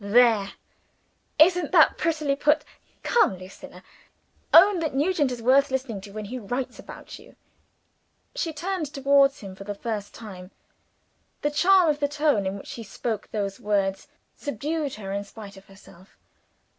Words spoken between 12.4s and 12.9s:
in which he